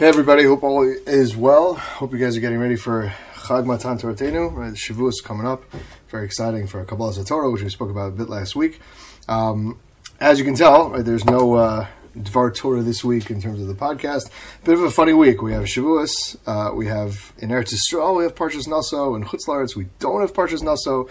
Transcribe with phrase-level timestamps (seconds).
[0.00, 1.74] Hey everybody, hope all is well.
[1.74, 4.72] Hope you guys are getting ready for Chag Matan Torateinu, right?
[4.72, 5.62] Shavuos coming up.
[6.08, 8.80] Very exciting for Kabbalah Torah, which we spoke about a bit last week.
[9.28, 9.78] Um,
[10.18, 11.86] as you can tell, right, there's no uh,
[12.16, 14.30] Dvar Torah this week in terms of the podcast.
[14.64, 15.42] Bit of a funny week.
[15.42, 19.46] We have Shavuos, uh, we have in Eretz Yisrael, we have Parshas Naso, and Chutz
[19.46, 21.08] La'aretz we don't have Parshas Naso.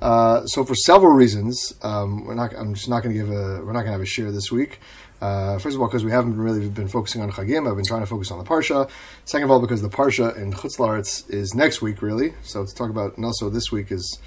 [0.00, 2.54] Uh, so for several reasons, um, we're not.
[2.56, 3.62] I'm just not going to give a.
[3.64, 4.78] We're not going to have a share this week.
[5.20, 8.00] Uh, first of all, because we haven't really been focusing on Chagim, I've been trying
[8.00, 8.90] to focus on the Parsha.
[9.24, 12.34] Second of all, because the Parsha in Chutz La'aretz is next week, really.
[12.42, 14.18] So to talk about Naso this week is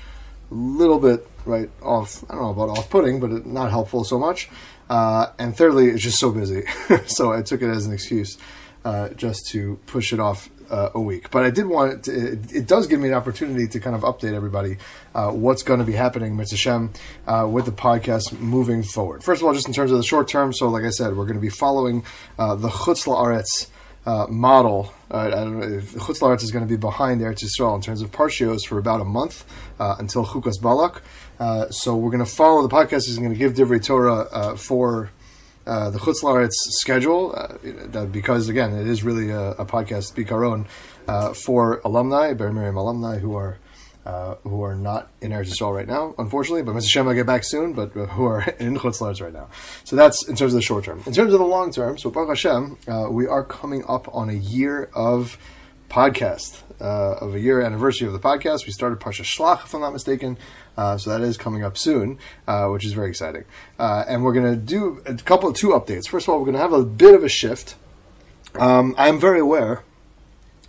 [0.52, 2.24] a little bit right off.
[2.30, 4.50] I don't know about off-putting, but not helpful so much.
[4.90, 6.64] Uh, and thirdly, it's just so busy,
[7.08, 8.38] so I took it as an excuse
[8.84, 11.32] uh, just to push it off uh, a week.
[11.32, 13.96] But I did want it, to, it, it, does give me an opportunity to kind
[13.96, 14.78] of update everybody
[15.14, 16.90] uh, what's going to be happening, Mitzvah
[17.28, 19.24] uh, with the podcast moving forward.
[19.24, 21.26] First of all, just in terms of the short term, so like I said, we're
[21.26, 22.04] going to be following
[22.38, 23.68] uh, the Chutz La'aretz
[24.06, 24.94] uh, model.
[25.12, 27.82] Uh, I don't know if Chutz is going to be behind there Eretz Yisrael in
[27.82, 29.46] terms of parshios for about a month
[29.80, 31.02] until Chukas Balak.
[31.72, 35.12] so we're going to follow the podcast is going to give Divrei Torah for
[35.68, 40.68] uh, the Chutz La'aretz schedule, uh, because again, it is really a, a podcast bikaron
[41.08, 43.58] uh, for alumni, Be'er Miriam alumni who are
[44.06, 46.64] uh, who are not in Eretz Yisrael right now, unfortunately.
[46.64, 46.90] But Mr.
[46.90, 49.50] Shem will get back soon, but who are in Chutz La'aretz right now.
[49.84, 51.02] So that's in terms of the short term.
[51.06, 54.30] In terms of the long term, so Baruch Hashem, uh, we are coming up on
[54.30, 55.38] a year of
[55.90, 58.66] podcast uh, of a year anniversary of the podcast.
[58.66, 60.38] We started Parsha Shlach, if I'm not mistaken,
[60.78, 63.46] uh, so that is coming up soon, uh, which is very exciting.
[63.80, 66.08] Uh, and we're going to do a couple of two updates.
[66.08, 67.76] First of all, we're going to have a bit of a shift.
[68.56, 69.84] Um, I'm very aware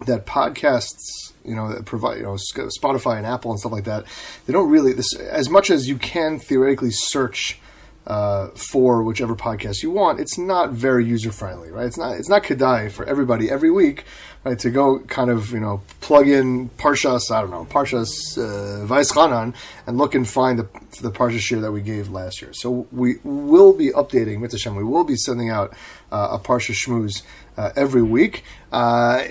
[0.05, 2.37] that podcasts, you know, that provide, you know,
[2.81, 4.05] Spotify and Apple and stuff like that,
[4.47, 7.59] they don't really this as much as you can theoretically search
[8.07, 11.87] uh, for whichever podcast you want, it's not very user friendly, right?
[11.87, 14.05] It's not it's not kedai for everybody every week,
[14.45, 14.59] right?
[14.61, 19.55] To go kind of you know plug in parshas I don't know parshas uh, Vaeschanan
[19.87, 20.69] and look and find the
[21.03, 22.53] the parsha share that we gave last year.
[22.53, 25.75] So we will be updating Mitzvah We will be sending out
[26.13, 27.23] uh, a parsha shmooze
[27.57, 28.45] uh, every week.
[28.71, 29.25] Uh,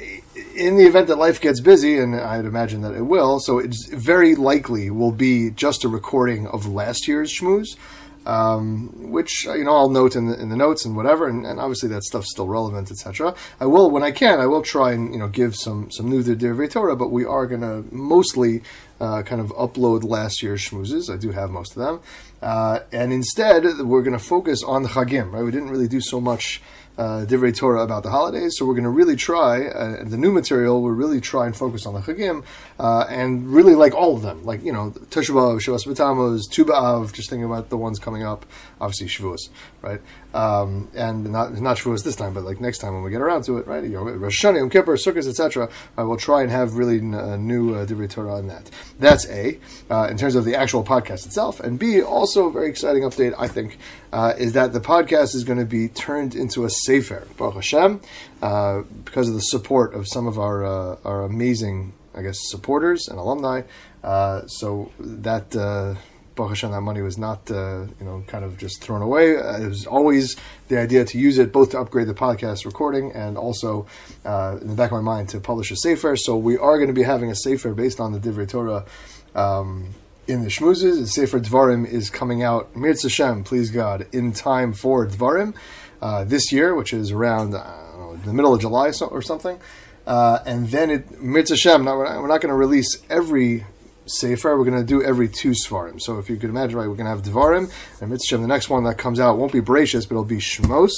[0.56, 3.88] in the event that life gets busy, and I'd imagine that it will, so it's
[3.88, 7.78] very likely will be just a recording of last year's shmooze
[8.26, 11.60] um, which you know I'll note in the, in the notes and whatever, and, and
[11.60, 13.36] obviously that stuff's still relevant, etc.
[13.60, 16.24] I will when I can, I will try and you know give some some new
[16.24, 18.62] Divrei Torah, but we are going to mostly
[19.00, 21.14] uh, kind of upload last year's schmoozes.
[21.14, 22.00] I do have most of them,
[22.42, 25.32] uh, and instead we're going to focus on the Chagim.
[25.32, 26.62] Right, we didn't really do so much
[26.98, 28.56] uh, Divrei Torah about the holidays.
[28.58, 30.82] So we're going to really try uh, the new material.
[30.82, 32.44] We'll really try and focus on the Chagim
[32.80, 36.66] uh, and really like all of them, like you know Tisha B'av, Shavas B'Tammuz, Tu
[36.66, 37.14] B'Av.
[37.14, 38.46] Just thinking about the ones coming up,
[38.80, 39.50] obviously Shavuos,
[39.82, 40.02] right?
[40.34, 43.44] Um, and not not Shavuos this time, but like next time when we get around
[43.46, 43.84] to it, right?
[43.84, 45.70] You know, Rosh Hashanah, Yom Kippur, Sukkot, etc.
[45.98, 48.70] I will try and have really uh, new uh, Divrei Torah on that.
[48.98, 49.60] That's a
[49.90, 53.34] uh, in terms of the actual podcast itself, and B also a very exciting update.
[53.38, 53.78] I think
[54.14, 58.02] uh, is that the podcast is going to be turned into a sefer, Baruch Hashem,
[58.42, 63.08] uh, because of the support of some of our uh, our amazing, I guess, supporters
[63.08, 63.64] and alumni.
[64.04, 65.56] Uh, so that.
[66.38, 69.32] Uh, that money was not, uh, you know, kind of just thrown away.
[69.32, 70.36] it was always
[70.68, 73.86] the idea to use it both to upgrade the podcast recording and also,
[74.24, 76.16] in the back of my mind, to publish a sefer.
[76.16, 78.86] So we are going to be having a sefer based on the Divrei Torah
[79.36, 79.94] um,
[80.28, 81.00] in the Shmuzes.
[81.00, 85.56] The Sefer Dvarim is coming out, Mirz Hashem, please God, in time for Dvarim
[86.02, 89.60] uh, this year, which is around know, the middle of July or something.
[90.08, 93.66] Uh, and then it, Mirz Hashem, not, we're not going to release every
[94.06, 96.00] Sefer, we're going to do every two Sfarim.
[96.00, 97.72] So if you could imagine, right, we're going to have Dvarim,
[98.02, 100.38] and Mirz Hashem, the next one that comes out won't be Bereshis, but it'll be
[100.38, 100.92] Shmos,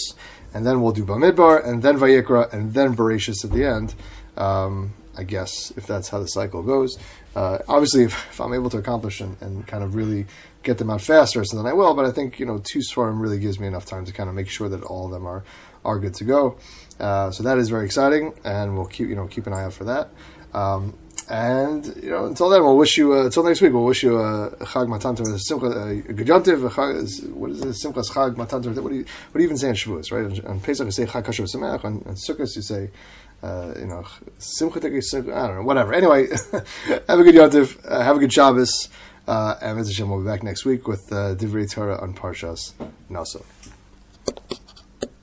[0.54, 3.96] and then we'll do Bamidbar, and then Vayikra, and then Bereshis at the end.
[4.36, 6.98] Um, I guess, if that's how the cycle goes.
[7.36, 10.28] Uh, obviously, if, if, I'm able to accomplish and, and, kind of really
[10.64, 11.94] get them out faster, so then I will.
[11.96, 14.36] But I think you know, two Sfarim really gives me enough time to kind of
[14.36, 15.44] make sure that all of them are
[15.84, 16.58] are good to go.
[17.00, 19.74] Uh, so that is very exciting, and we'll keep you know keep an eye out
[19.74, 20.10] for that.
[20.54, 20.98] Um,
[21.30, 23.74] and you know, until then, we'll wish you uh, until next week.
[23.74, 27.68] We'll wish you a Chag Matan Torah, Simcha, a Gejantiv, what is it?
[27.68, 28.82] Simchas Chag Matan Torah.
[28.82, 30.12] What do you what do you even say in Shavuos?
[30.12, 31.84] Right on, Pesach you say Chag Kasher Sameach.
[31.84, 32.90] On, Sukkot you say
[33.44, 34.06] uh, you know,
[34.40, 35.94] Simcha I don't know, whatever.
[35.94, 36.28] Anyway,
[37.08, 38.90] have a good Yontif, uh, have a good Shabbos,
[39.28, 42.74] uh, and will be back next week with uh, Divrei Torah on Parshas
[43.10, 43.46] Naso.